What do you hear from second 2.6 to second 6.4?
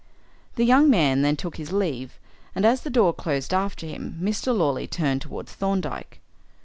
as the door closed after him, Mr. Lawley turned towards Thorndyke.